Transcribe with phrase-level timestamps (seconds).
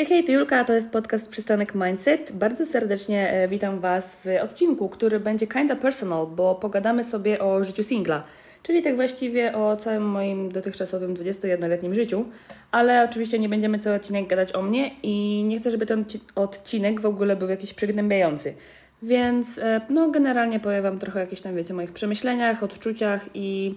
[0.00, 2.32] Hej, hej, to Julka, to jest podcast Przystanek Mindset.
[2.32, 7.64] Bardzo serdecznie e, witam Was w odcinku, który będzie kinda personal, bo pogadamy sobie o
[7.64, 8.24] życiu singla,
[8.62, 12.24] czyli tak właściwie o całym moim dotychczasowym 21-letnim życiu,
[12.70, 16.04] ale oczywiście nie będziemy cały odcinek gadać o mnie i nie chcę, żeby ten
[16.34, 18.54] odcinek w ogóle był jakiś przygnębiający.
[19.02, 23.74] Więc e, no generalnie powiem Wam trochę o jakichś tam, wiecie, moich przemyśleniach, odczuciach i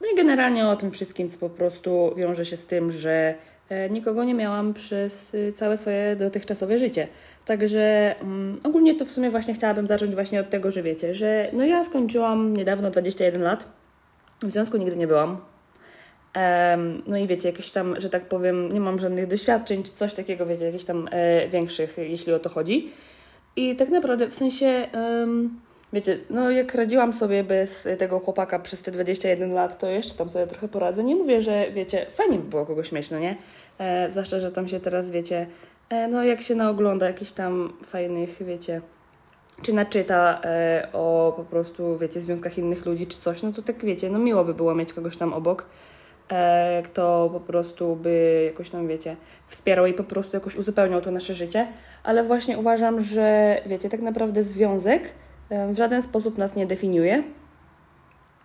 [0.00, 3.34] no i generalnie o tym wszystkim, co po prostu wiąże się z tym, że
[3.90, 7.08] nikogo nie miałam przez y, całe swoje dotychczasowe życie.
[7.44, 11.50] Także um, ogólnie to w sumie właśnie chciałabym zacząć właśnie od tego, że wiecie, że
[11.52, 13.68] no ja skończyłam niedawno 21 lat,
[14.42, 15.36] w związku nigdy nie byłam.
[16.36, 20.14] Um, no i wiecie, jakieś tam, że tak powiem, nie mam żadnych doświadczeń czy coś
[20.14, 22.90] takiego, wiecie, jakichś tam e, większych, jeśli o to chodzi.
[23.56, 25.60] I tak naprawdę w sensie, um,
[25.92, 30.28] wiecie, no jak radziłam sobie bez tego chłopaka przez te 21 lat, to jeszcze tam
[30.28, 31.04] sobie trochę poradzę.
[31.04, 33.36] Nie mówię, że wiecie, fajnie by było kogoś mieć, no nie?
[33.78, 35.46] E, zwłaszcza, że tam się teraz, wiecie,
[35.90, 38.80] e, no jak się naogląda jakichś tam fajnych, wiecie,
[39.62, 43.84] czy naczyta e, o po prostu, wiecie, związkach innych ludzi czy coś, no to tak
[43.84, 45.66] wiecie, no miło by było mieć kogoś tam obok,
[46.32, 51.10] e, kto po prostu by jakoś tam, wiecie, wspierał i po prostu jakoś uzupełniał to
[51.10, 51.66] nasze życie,
[52.04, 55.02] ale właśnie uważam, że wiecie, tak naprawdę związek
[55.50, 57.22] e, w żaden sposób nas nie definiuje.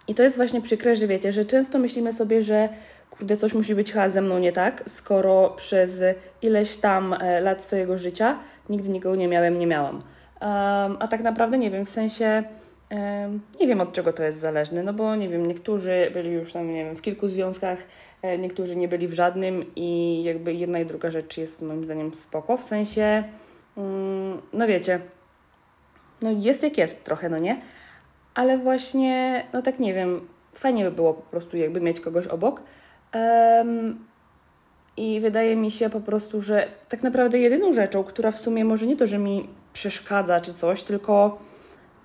[0.08, 2.70] I to jest właśnie przykre, że wiecie, że często myślimy sobie, że
[3.12, 6.02] kurde, coś musi być chyba ze mną nie tak, skoro przez
[6.42, 9.96] ileś tam e, lat swojego życia nigdy nikogo nie miałem, nie miałam.
[9.96, 12.44] Um, a tak naprawdę nie wiem, w sensie
[12.92, 16.54] um, nie wiem od czego to jest zależne, no bo nie wiem, niektórzy byli już
[16.54, 17.78] tam, nie wiem, w kilku związkach,
[18.22, 22.14] e, niektórzy nie byli w żadnym i jakby jedna i druga rzecz jest moim zdaniem
[22.14, 23.24] spoko, w sensie,
[23.76, 25.00] um, no wiecie,
[26.22, 27.62] no jest jak jest trochę, no nie?
[28.34, 32.62] Ale właśnie, no tak nie wiem, fajnie by było po prostu jakby mieć kogoś obok,
[33.16, 34.06] Um,
[34.98, 38.86] I wydaje mi się po prostu, że tak naprawdę jedyną rzeczą, która w sumie może
[38.86, 41.40] nie to, że mi przeszkadza czy coś, tylko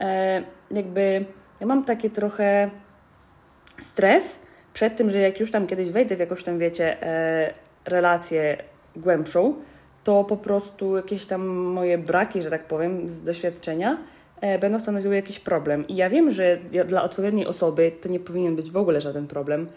[0.01, 1.25] e, jakby
[1.61, 2.71] ja mam takie trochę
[3.81, 4.39] stres
[4.75, 7.55] przed tym, że jak już tam kiedyś wejdę w jakąś tam, wiecie, e,
[7.85, 8.57] relację
[8.97, 9.55] głębszą,
[10.05, 13.99] to po prostu jakieś tam moje braki, że tak powiem, z doświadczenia
[14.41, 15.89] e, będą stanowiły jakiś problem.
[15.89, 19.69] I ja wiem, że dla odpowiedniej osoby to nie powinien być w ogóle żaden problem,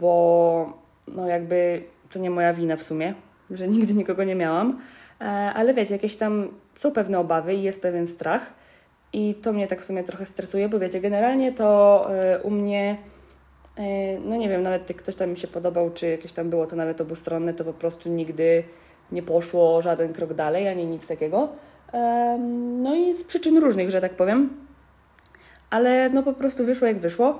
[0.00, 0.78] bo
[1.08, 3.14] no jakby to nie moja wina w sumie,
[3.50, 4.80] że nigdy nikogo nie miałam,
[5.20, 5.24] e,
[5.54, 8.52] ale wiecie, jakieś tam są pewne obawy i jest pewien strach
[9.12, 12.96] i to mnie tak w sumie trochę stresuje, bo wiecie, generalnie to e, u mnie
[14.24, 16.76] no nie wiem, nawet jak ktoś tam mi się podobał, czy jakieś tam było to
[16.76, 18.64] nawet obustronne, to po prostu nigdy
[19.12, 21.48] nie poszło żaden krok dalej, ani nic takiego.
[22.82, 24.50] No i z przyczyn różnych, że tak powiem.
[25.70, 27.38] Ale no po prostu wyszło jak wyszło.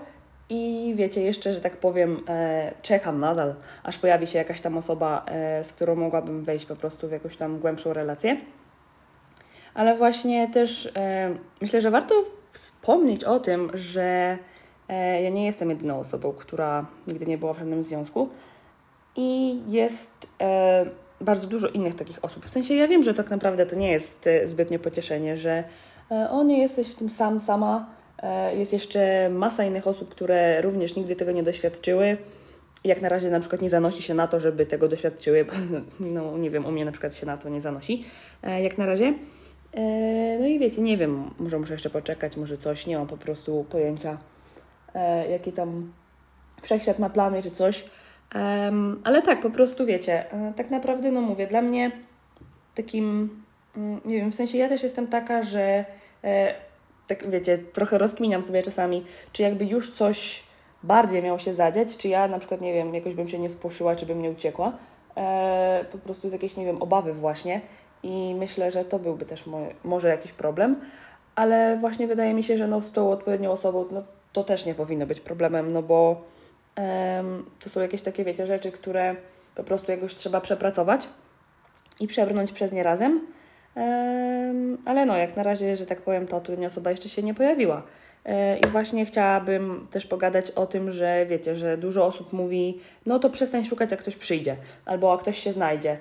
[0.49, 5.25] I wiecie, jeszcze, że tak powiem, e, czekam nadal, aż pojawi się jakaś tam osoba,
[5.27, 8.37] e, z którą mogłabym wejść po prostu w jakąś tam głębszą relację.
[9.75, 12.15] Ale właśnie też e, myślę, że warto
[12.53, 14.39] wspomnieć o tym, że
[14.89, 18.29] e, ja nie jestem jedyną osobą, która nigdy nie była w żadnym związku.
[19.17, 20.87] I jest e,
[21.21, 22.47] bardzo dużo innych takich osób.
[22.47, 25.65] W sensie ja wiem, że tak naprawdę to nie jest e, zbytnio pocieszenie, że
[26.31, 27.87] o nie jesteś w tym sam, sama
[28.57, 32.17] jest jeszcze masa innych osób, które również nigdy tego nie doświadczyły.
[32.85, 35.47] Jak na razie na przykład nie zanosi się na to, żeby tego doświadczyły,
[36.15, 38.05] no nie wiem, u mnie na przykład się na to nie zanosi,
[38.43, 39.15] e, jak na razie.
[39.75, 43.17] E, no i wiecie, nie wiem, może muszę jeszcze poczekać, może coś, nie mam po
[43.17, 44.19] prostu pojęcia,
[45.31, 45.93] jakie tam
[46.63, 47.85] wszechświat ma plany czy coś.
[49.05, 50.25] Ale tak, po prostu wiecie,
[50.57, 51.91] tak naprawdę, no mówię, dla mnie
[52.75, 53.31] takim,
[53.77, 55.85] mm, nie wiem, w sensie ja też jestem taka, że
[57.07, 60.43] tak wiecie, trochę rozkminiam sobie czasami, czy jakby już coś
[60.83, 63.97] bardziej miało się zadziać, czy ja na przykład, nie wiem, jakoś bym się nie spłoszyła,
[63.97, 64.73] czy bym nie uciekła.
[65.17, 67.61] E, po prostu z jakiejś, nie wiem, obawy właśnie.
[68.03, 69.45] I myślę, że to byłby też
[69.85, 70.81] może jakiś problem,
[71.35, 74.75] ale właśnie wydaje mi się, że no z tą odpowiednią osobą no, to też nie
[74.75, 76.25] powinno być problemem, no bo
[77.61, 79.17] to są jakieś takie, wiecie, rzeczy, które
[79.55, 81.09] po prostu jakoś trzeba przepracować
[82.01, 83.27] i przebrnąć przez nie razem
[84.85, 87.83] ale no, jak na razie, że tak powiem, ta odpowiednia osoba jeszcze się nie pojawiła.
[88.25, 93.19] E, I właśnie chciałabym też pogadać o tym, że wiecie, że dużo osób mówi, no
[93.19, 94.57] to przestań szukać, jak ktoś przyjdzie,
[94.87, 95.97] albo jak ktoś się znajdzie.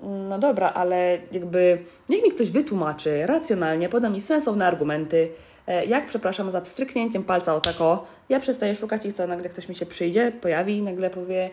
[0.00, 1.78] No dobra, ale jakby
[2.08, 5.28] niech mi ktoś wytłumaczy racjonalnie, poda mi sensowne argumenty,
[5.66, 9.68] e, jak, przepraszam, za pstryknięciem palca o tako, ja przestaję szukać i co, nagle ktoś
[9.68, 11.50] mi się przyjdzie, pojawi i nagle powie,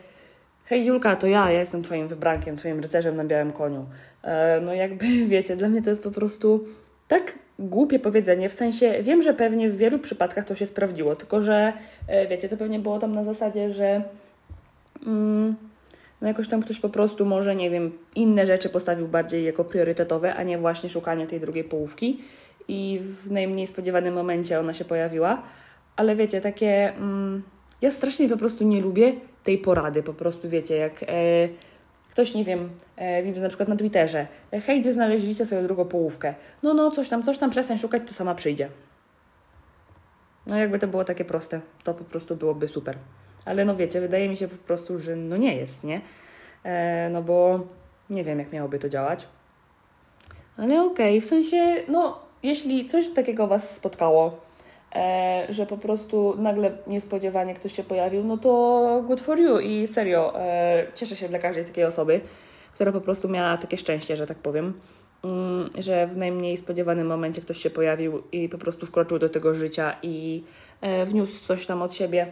[0.66, 3.86] hej Julka, to ja, ja jestem Twoim wybrankiem, Twoim rycerzem na białym koniu.
[4.24, 6.62] E, no jakby, wiecie, dla mnie to jest po prostu
[7.08, 11.42] tak głupie powiedzenie, w sensie wiem, że pewnie w wielu przypadkach to się sprawdziło, tylko
[11.42, 11.74] że
[12.08, 14.04] e, wiecie, to pewnie było tam na zasadzie, że
[15.06, 15.56] mm,
[16.22, 20.36] no jakoś tam ktoś po prostu może, nie wiem, inne rzeczy postawił bardziej jako priorytetowe,
[20.36, 22.22] a nie właśnie szukanie tej drugiej połówki
[22.68, 25.42] i w najmniej spodziewanym momencie ona się pojawiła.
[25.96, 26.94] Ale wiecie, takie.
[26.94, 27.44] Mm,
[27.82, 29.14] ja strasznie po prostu nie lubię
[29.46, 31.08] tej porady, po prostu wiecie, jak e,
[32.12, 35.86] ktoś, nie wiem, e, widzę na przykład na Twitterze, e, hej, gdzie znaleźliście swoją drugą
[35.86, 36.34] połówkę?
[36.64, 38.70] No, no, coś tam, coś tam, przestań szukać, to sama przyjdzie.
[40.48, 42.98] No, jakby to było takie proste, to po prostu byłoby super.
[43.46, 46.02] Ale no wiecie, wydaje mi się po prostu, że no nie jest, nie?
[46.64, 47.60] E, no bo
[48.10, 49.28] nie wiem, jak miałoby to działać.
[50.58, 54.45] Ale okej, okay, w sensie, no, jeśli coś takiego Was spotkało,
[55.50, 60.40] że po prostu nagle niespodziewanie ktoś się pojawił, no to good for you i serio,
[60.40, 62.22] e, cieszę się dla każdej takiej osoby,
[62.74, 64.74] która po prostu miała takie szczęście, że tak powiem,
[65.24, 69.54] mm, że w najmniej spodziewanym momencie ktoś się pojawił i po prostu wkroczył do tego
[69.54, 70.44] życia i
[70.82, 72.28] e, wniósł coś tam od siebie.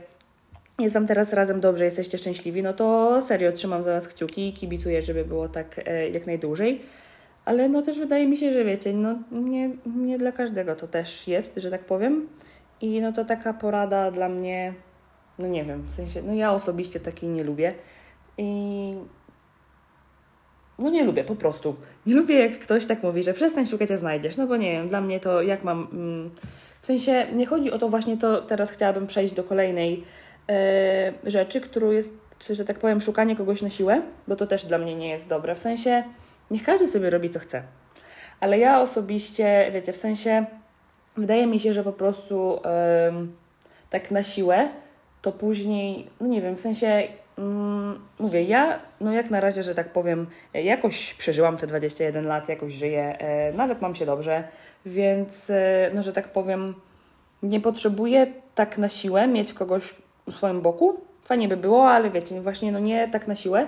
[0.79, 4.53] Jest Wam teraz razem dobrze, jesteście szczęśliwi, no to serio trzymam za Was kciuki i
[4.53, 6.81] kibicuję, żeby było tak e, jak najdłużej.
[7.45, 11.27] Ale no też wydaje mi się, że wiecie, no nie, nie dla każdego to też
[11.27, 12.27] jest, że tak powiem.
[12.83, 14.73] I no to taka porada dla mnie,
[15.39, 17.73] no nie wiem, w sensie, no ja osobiście takiej nie lubię.
[18.37, 18.93] I
[20.79, 21.75] no nie lubię po prostu.
[22.05, 24.37] Nie lubię jak ktoś tak mówi, że przestań szukać, a znajdziesz.
[24.37, 25.87] No bo nie wiem, dla mnie to jak mam.
[25.91, 26.31] Mm,
[26.81, 30.03] w sensie nie chodzi o to właśnie, to teraz chciałabym przejść do kolejnej
[30.49, 32.13] e, rzeczy, którą jest,
[32.49, 35.55] że tak powiem, szukanie kogoś na siłę, bo to też dla mnie nie jest dobre.
[35.55, 36.03] W sensie
[36.51, 37.63] niech każdy sobie robi co chce.
[38.39, 40.45] Ale ja osobiście, wiecie, w sensie
[41.17, 42.59] wydaje mi się, że po prostu
[43.89, 44.69] tak na siłę
[45.23, 47.03] to później, no nie wiem, w sensie
[47.37, 52.49] mm, mówię, ja, no jak na razie, że tak powiem, jakoś przeżyłam te 21 lat,
[52.49, 54.43] jakoś żyję, e, nawet mam się dobrze,
[54.85, 56.73] więc, e, no że tak powiem,
[57.43, 59.95] nie potrzebuję tak na siłę mieć kogoś
[60.27, 60.99] u swoim boku.
[61.23, 63.67] Fajnie by było, ale wiecie, właśnie no nie tak na siłę.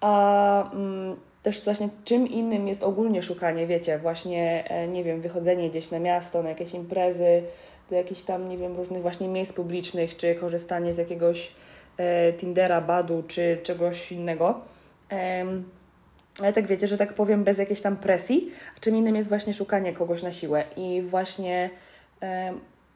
[0.00, 5.70] A mm, też właśnie czym innym jest ogólnie szukanie, wiecie, właśnie, e, nie wiem, wychodzenie
[5.70, 7.42] gdzieś na miasto, na jakieś imprezy,
[7.90, 11.52] do jakichś tam, nie wiem, różnych właśnie miejsc publicznych, czy korzystanie z jakiegoś
[11.96, 14.60] e, Tindera, Badu, czy czegoś innego.
[16.40, 18.50] ale tak wiecie, że tak powiem, bez jakiejś tam presji.
[18.76, 20.64] A czym innym jest właśnie szukanie kogoś na siłę.
[20.76, 21.70] I właśnie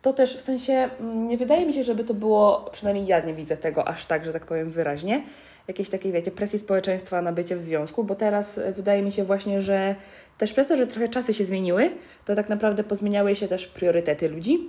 [0.03, 3.35] to też w sensie mm, nie wydaje mi się, żeby to było, przynajmniej ja nie
[3.35, 5.23] widzę tego aż tak, że tak powiem wyraźnie,
[5.71, 9.25] jakiejś takiej, wiecie, presji społeczeństwa na bycie w związku, bo teraz e, wydaje mi się
[9.25, 9.95] właśnie, że
[10.39, 11.91] też przez to, że trochę czasy się zmieniły,
[12.25, 14.69] to tak naprawdę pozmieniały się też priorytety ludzi.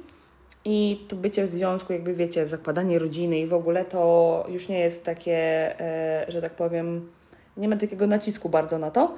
[0.65, 4.80] I to bycie w związku, jakby wiecie, zakładanie rodziny i w ogóle to już nie
[4.80, 5.39] jest takie,
[5.80, 7.09] e, że tak powiem,
[7.57, 9.15] nie ma takiego nacisku bardzo na to.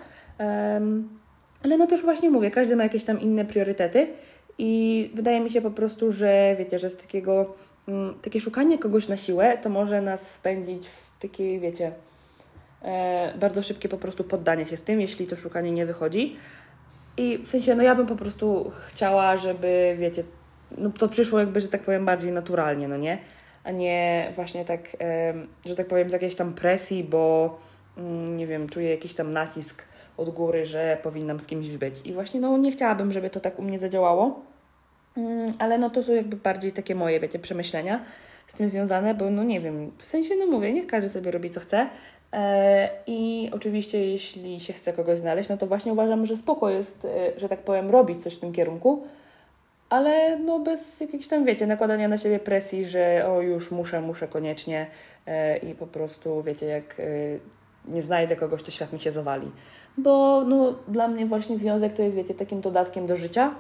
[1.64, 4.08] ale no też właśnie mówię, każdy ma jakieś tam inne priorytety
[4.58, 7.54] i wydaje mi się po prostu, że wiecie, że z takiego,
[7.88, 11.92] mm, takie szukanie kogoś na siłę to może nas wpędzić w takie, wiecie,
[12.82, 16.36] e, bardzo szybkie po prostu poddanie się z tym, jeśli to szukanie nie wychodzi.
[17.18, 20.24] I w sensie, no ja bym po prostu chciała, żeby, wiecie,
[20.78, 23.18] no to przyszło jakby, że tak powiem, bardziej naturalnie, no nie?
[23.64, 25.34] A nie właśnie tak, e,
[25.66, 27.58] że tak powiem, z jakiejś tam presji, bo
[27.98, 29.84] mm, nie wiem, czuję jakiś tam nacisk
[30.18, 32.02] od góry, że powinnam z kimś być.
[32.06, 34.42] I właśnie no nie chciałabym, żeby to tak u mnie zadziałało,
[35.18, 38.06] mm, ale no to są jakby bardziej takie moje, wiecie, przemyślenia
[38.48, 41.50] z tym związane, bo no nie wiem, w sensie no mówię, niech każdy sobie robi
[41.50, 41.90] co chce.
[42.34, 47.06] E, I oczywiście, jeśli się chce kogoś znaleźć, no to właśnie uważam, że spoko jest,
[47.06, 49.04] e, że tak powiem, robić coś w tym kierunku,
[49.90, 54.28] ale no bez jakiejś tam, wiecie, nakładania na siebie presji, że o już muszę, muszę
[54.28, 54.88] koniecznie
[55.28, 57.02] e, i po prostu, wiecie, jak
[57.88, 59.52] nie znajdę kogoś, to świat mi się zawali
[59.98, 63.56] bo no, dla mnie właśnie związek to jest, wiecie, takim dodatkiem do życia,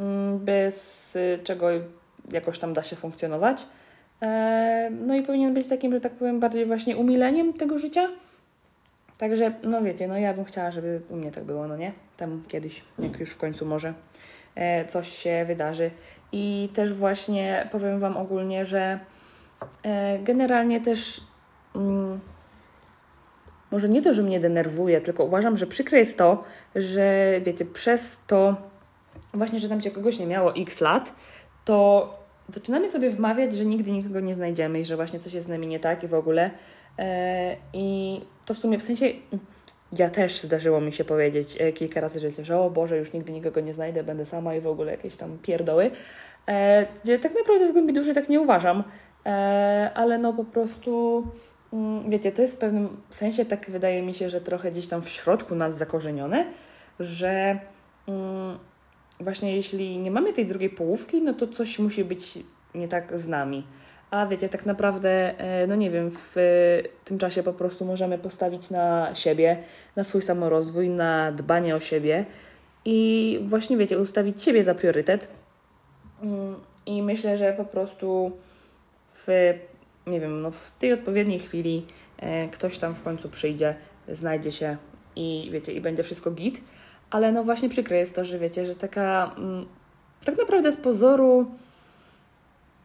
[0.00, 0.96] mm, bez
[1.44, 1.66] czego
[2.32, 3.66] jakoś tam da się funkcjonować.
[4.22, 8.08] E, no i powinien być takim, że tak powiem, bardziej właśnie umileniem tego życia.
[9.18, 11.92] Także, no wiecie, no ja bym chciała, żeby u mnie tak było, no nie?
[12.16, 13.94] Tam kiedyś, jak już w końcu może
[14.54, 15.90] e, coś się wydarzy.
[16.32, 18.98] I też właśnie powiem Wam ogólnie, że
[19.82, 21.20] e, generalnie też
[21.74, 22.20] mm,
[23.70, 26.44] może nie to, że mnie denerwuje, tylko uważam, że przykre jest to,
[26.74, 28.56] że wiecie, przez to
[29.34, 31.12] właśnie, że tam się kogoś nie miało x lat,
[31.64, 35.50] to zaczynamy sobie wmawiać, że nigdy nikogo nie znajdziemy i że właśnie coś jest z
[35.50, 36.50] nami nie tak i w ogóle.
[36.98, 39.06] E, I to w sumie w sensie
[39.92, 43.60] ja też zdarzyło mi się powiedzieć e, kilka razy, że, o Boże, już nigdy nikogo
[43.60, 45.90] nie znajdę, będę sama i w ogóle jakieś tam pierdoły.
[46.46, 48.84] E, tak naprawdę w głębi duszy tak nie uważam,
[49.94, 51.24] ale no po prostu
[51.72, 55.02] Mm, wiecie, to jest w pewnym sensie tak wydaje mi się, że trochę gdzieś tam
[55.02, 56.46] w środku nas zakorzenione,
[57.00, 57.58] że
[58.08, 58.58] mm,
[59.20, 62.38] właśnie jeśli nie mamy tej drugiej połówki, no to coś musi być
[62.74, 63.64] nie tak z nami.
[64.10, 68.70] a wiecie, tak naprawdę, e, no nie wiem, w tym czasie po prostu możemy postawić
[68.70, 69.58] na siebie,
[69.96, 72.24] na swój samorozwój, na dbanie o siebie
[72.84, 75.28] i właśnie, wiecie, ustawić siebie za priorytet.
[76.22, 76.54] Mm,
[76.86, 78.32] I myślę, że po prostu
[79.14, 79.54] w,
[80.06, 81.86] nie wiem, no w tej odpowiedniej chwili
[82.18, 83.74] e, ktoś tam w końcu przyjdzie,
[84.08, 84.76] znajdzie się
[85.16, 86.60] i wiecie, i będzie wszystko git.
[87.10, 89.66] Ale no właśnie przykre jest to, że wiecie, że taka mm,
[90.24, 91.46] tak naprawdę z pozoru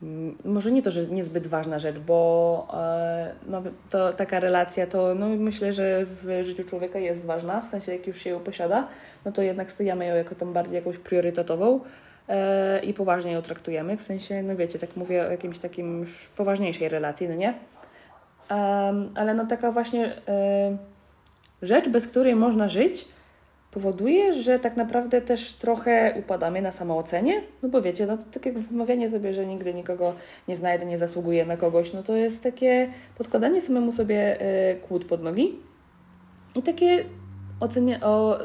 [0.04, 5.16] mm, może nie to, że niezbyt ważna rzecz, bo e, no, to taka relacja to
[5.16, 8.88] no, myślę, że w życiu człowieka jest ważna, w sensie jak już się ją posiada,
[9.26, 11.80] no to jednak stajemy ją jako tą bardziej jakąś priorytetową
[12.28, 16.28] e, i poważnie ją traktujemy, w sensie, no wiecie, tak mówię o jakimś takim już
[16.28, 17.54] poważniejszej relacji, no nie?
[19.16, 20.78] Ale no taka właśnie e,
[21.62, 23.08] rzecz, bez której można żyć,
[23.72, 28.46] powoduje, że tak naprawdę też trochę upadamy na samoocenie, no bo wiecie, no to tak
[28.46, 30.14] jak wymawianie sobie, że nigdy nikogo
[30.48, 35.06] nie znajdę, nie zasługuję na kogoś, no to jest takie podkładanie samemu sobie y, kłód
[35.06, 35.56] pod nogi
[36.56, 37.06] i takie
[37.60, 38.38] ocenie, o,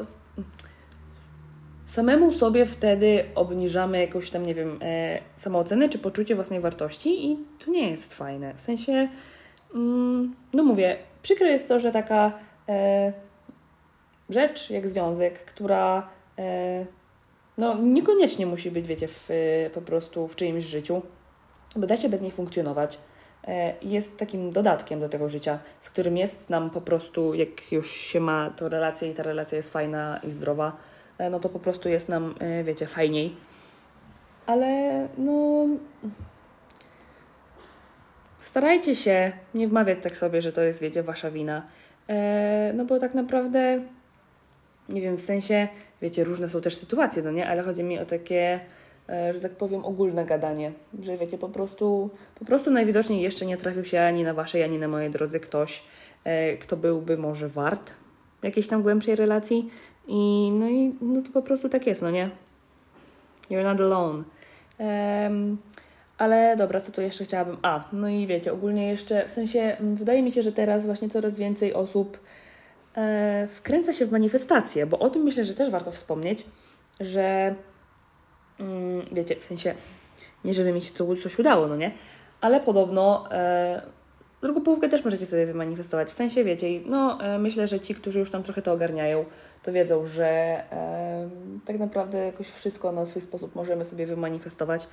[1.87, 7.37] samemu sobie wtedy obniżamy jakąś tam, nie wiem, e, samoocenę czy poczucie własnej wartości i
[7.65, 8.53] to nie jest fajne.
[8.53, 9.07] W sensie,
[9.75, 12.31] mm, no mówię, przykre jest to, że taka
[12.69, 13.13] e,
[14.29, 16.85] rzecz jak związek, która e,
[17.57, 19.29] no, niekoniecznie musi być, wiecie, w,
[19.73, 21.01] po prostu w czyimś życiu,
[21.75, 22.99] bo da się bez niej funkcjonować.
[23.47, 27.91] E, jest takim dodatkiem do tego życia, z którym jest nam po prostu, jak już
[27.91, 30.77] się ma to relację i ta relacja jest fajna i zdrowa,
[31.17, 33.35] e, no to po prostu jest nam, wiecie, fajniej.
[34.45, 35.67] Ale no.
[38.39, 41.61] Starajcie się nie wmawiać tak sobie, że to jest, wiecie, wasza wina.
[42.73, 43.81] No bo tak naprawdę
[44.89, 45.67] nie wiem, w sensie,
[46.01, 48.59] wiecie, różne są też sytuacje, no nie, ale chodzi mi o takie,
[49.09, 50.71] e, że tak powiem, ogólne gadanie,
[51.03, 54.77] że wiecie, po prostu, po prostu najwidoczniej jeszcze nie trafił się ani na waszej, ani
[54.77, 55.83] na mojej drodze ktoś,
[56.23, 57.93] e, kto byłby może wart
[58.43, 59.69] jakiejś tam głębszej relacji
[60.07, 62.29] i no i no to po prostu tak jest, no nie?
[63.49, 64.23] You're not alone.
[64.79, 65.57] Um,
[66.17, 67.57] ale dobra, co tu jeszcze chciałabym?
[67.61, 71.37] A, no i wiecie, ogólnie jeszcze, w sensie, wydaje mi się, że teraz właśnie coraz
[71.39, 72.17] więcej osób
[73.49, 76.45] wkręca się w manifestacje, bo o tym myślę, że też warto wspomnieć,
[76.99, 77.55] że
[78.59, 79.73] mm, wiecie, w sensie
[80.45, 81.91] nie żeby mi się coś udało, no nie?
[82.41, 83.81] Ale podobno e,
[84.41, 86.07] drugą połówkę też możecie sobie wymanifestować.
[86.07, 89.25] W sensie wiecie, no e, myślę, że ci, którzy już tam trochę to ogarniają,
[89.63, 90.27] to wiedzą, że
[90.71, 91.29] e,
[91.65, 94.87] tak naprawdę jakoś wszystko na swój sposób możemy sobie wymanifestować.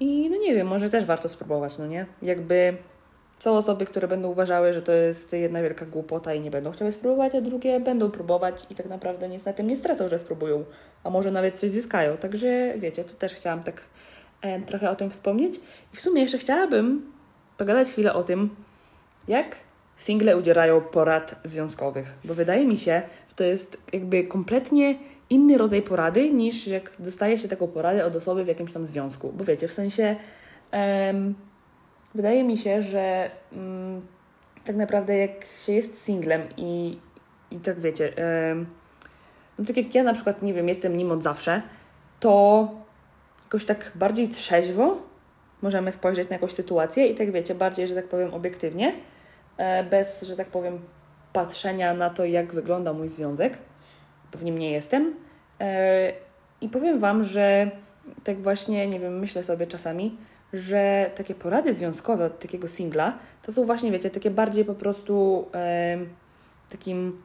[0.00, 2.06] I no nie wiem, może też warto spróbować, no nie?
[2.22, 2.76] Jakby
[3.38, 6.92] są osoby, które będą uważały, że to jest jedna wielka głupota i nie będą chciały
[6.92, 10.64] spróbować, a drugie będą próbować i tak naprawdę nic na tym nie stracą, że spróbują,
[11.04, 12.16] a może nawet coś zyskają.
[12.16, 13.82] Także wiecie, to też chciałam tak
[14.42, 15.56] e, trochę o tym wspomnieć.
[15.94, 17.12] I w sumie jeszcze chciałabym
[17.58, 18.50] pogadać chwilę o tym,
[19.28, 19.56] jak
[19.96, 24.94] single udzielają porad związkowych, bo wydaje mi się, że to jest jakby kompletnie
[25.30, 29.32] inny rodzaj porady niż jak dostaje się taką poradę od osoby w jakimś tam związku.
[29.32, 30.16] Bo wiecie, w sensie.
[30.72, 31.34] Um,
[32.14, 34.06] Wydaje mi się, że mm,
[34.64, 35.30] tak naprawdę jak
[35.66, 36.98] się jest singlem i,
[37.50, 38.66] i tak wiecie, yy,
[39.58, 41.62] no tak jak ja na przykład, nie wiem, jestem nim od zawsze,
[42.20, 42.68] to
[43.44, 44.96] jakoś tak bardziej trzeźwo
[45.62, 48.94] możemy spojrzeć na jakąś sytuację i tak wiecie, bardziej, że tak powiem, obiektywnie,
[49.58, 50.78] yy, bez, że tak powiem,
[51.32, 53.58] patrzenia na to, jak wygląda mój związek,
[54.32, 55.14] bo w nim nie jestem.
[55.60, 55.66] Yy,
[56.60, 57.70] I powiem Wam, że
[58.24, 60.16] tak właśnie, nie wiem, myślę sobie czasami,
[60.54, 65.46] że takie porady związkowe od takiego singla to są właśnie, wiecie, takie bardziej po prostu
[65.54, 65.98] e,
[66.70, 67.22] takim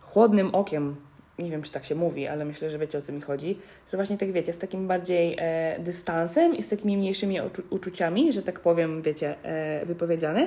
[0.00, 0.96] chłodnym okiem.
[1.38, 3.58] Nie wiem, czy tak się mówi, ale myślę, że wiecie o co mi chodzi.
[3.90, 8.32] Że właśnie tak wiecie, z takim bardziej e, dystansem i z takimi mniejszymi uczu uczuciami,
[8.32, 10.46] że tak powiem, wiecie, e, wypowiedziane.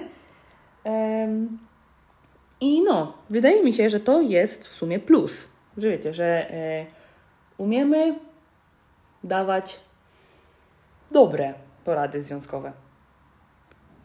[2.61, 5.47] I no, wydaje mi się, że to jest w sumie plus.
[5.77, 6.85] Że wiecie, że e,
[7.57, 8.15] umiemy
[9.23, 9.79] dawać
[11.11, 11.53] dobre
[11.87, 12.71] porady związkowe.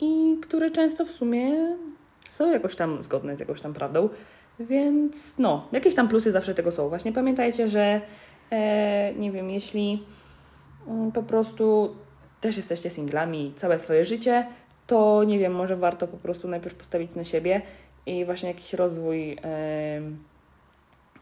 [0.01, 1.77] I które często w sumie
[2.29, 4.09] są jakoś tam zgodne z jakąś tam prawdą.
[4.61, 6.89] Więc no, jakieś tam plusy zawsze tego są.
[6.89, 8.01] Właśnie pamiętajcie, że
[8.51, 10.05] e, nie wiem, jeśli
[10.89, 11.97] mm, po prostu
[12.41, 14.47] też jesteście singlami całe swoje życie,
[14.87, 17.63] to nie wiem, może warto po prostu najpierw postawić na siebie
[18.07, 20.01] i właśnie jakiś rozwój, e,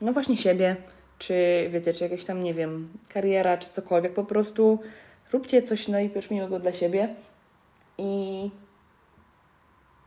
[0.00, 0.76] no właśnie siebie,
[1.18, 1.34] czy
[1.70, 4.78] wiecie, czy jakieś tam, nie wiem, kariera, czy cokolwiek, po prostu
[5.32, 7.14] róbcie coś najpierw miłego dla siebie
[7.98, 8.50] i,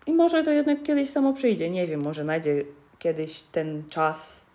[0.05, 1.69] i może to jednak kiedyś samo przyjdzie.
[1.69, 2.63] Nie wiem, może najdzie
[2.99, 4.45] kiedyś ten czas,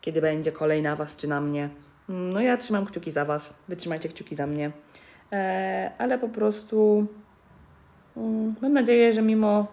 [0.00, 1.68] kiedy będzie kolej na Was czy na mnie.
[2.08, 4.70] No ja trzymam kciuki za Was, wytrzymajcie kciuki za mnie.
[5.32, 7.06] E, ale po prostu
[8.16, 9.66] mm, mam nadzieję, że mimo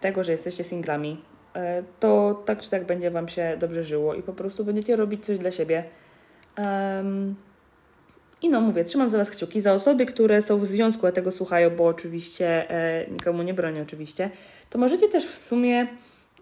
[0.00, 1.20] tego, że jesteście singlami,
[1.54, 5.24] e, to tak czy tak będzie Wam się dobrze żyło i po prostu będziecie robić
[5.24, 5.84] coś dla siebie.
[6.58, 7.34] Um,
[8.42, 9.60] I no mówię, trzymam za Was kciuki.
[9.60, 13.82] Za osoby, które są w związku, a tego słuchają, bo oczywiście e, nikomu nie bronię
[13.82, 14.30] oczywiście,
[14.70, 15.86] to możecie też w sumie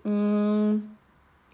[0.05, 0.89] um,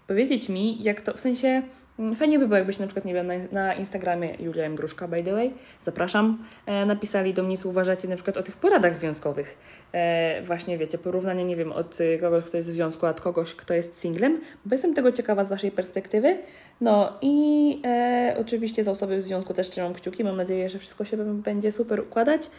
[0.07, 1.82] powiedzieć mi, jak to, w sensie Mm,
[2.15, 4.75] fajnie by było, jakbyście na przykład, nie wiem, na, na Instagramie Julia M.
[4.75, 5.53] Gruszka, by the way,
[5.85, 9.57] zapraszam, e, napisali do mnie, co uważacie na przykład o tych poradach związkowych.
[9.93, 13.73] E, właśnie, wiecie, porównanie, nie wiem, od kogoś, kto jest w związku, od kogoś, kto
[13.73, 16.37] jest singlem, bo jestem tego ciekawa z Waszej perspektywy.
[16.81, 21.05] No i e, oczywiście za osoby w związku też trzymam kciuki, mam nadzieję, że wszystko
[21.05, 22.49] się będzie super układać.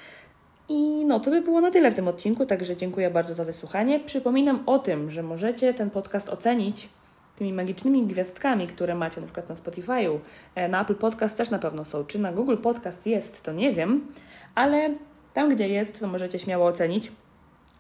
[0.69, 4.01] I no, to by było na tyle w tym odcinku, także dziękuję bardzo za wysłuchanie.
[4.01, 6.89] Przypominam o tym, że możecie ten podcast ocenić
[7.37, 10.19] tymi magicznymi gwiazdkami, które macie na przykład na Spotify'u,
[10.55, 13.73] e, na Apple Podcast też na pewno są, czy na Google Podcast jest, to nie
[13.73, 14.07] wiem,
[14.55, 14.91] ale
[15.35, 17.13] tam gdzie jest, to możecie śmiało ocenić.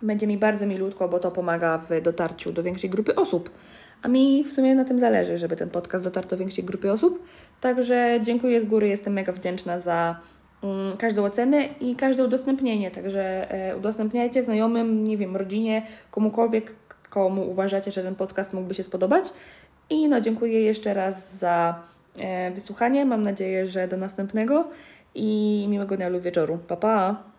[0.02, 3.50] Będzie mi bardzo milutko, bo to pomaga w dotarciu do większej grupy osób.
[4.02, 7.23] A mi w sumie na tym zależy, żeby ten podcast dotarł do większej grupy osób.
[7.61, 10.20] Także dziękuję z góry, jestem mega wdzięczna za
[10.62, 12.90] mm, każdą ocenę i każde udostępnienie.
[12.90, 16.73] Także e, udostępniajcie znajomym, nie wiem, rodzinie, komukolwiek,
[17.14, 19.25] komu uważacie, że ten podcast mógłby się spodobać.
[19.90, 21.83] I no, dziękuję jeszcze raz za
[22.18, 23.04] e, wysłuchanie.
[23.04, 24.64] Mam nadzieję, że do następnego
[25.14, 26.59] i miłego dnia lub wieczoru.
[26.68, 27.34] Pa, pa!